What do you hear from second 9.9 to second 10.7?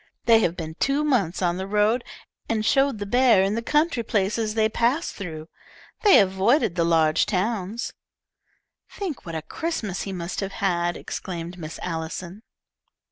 he must have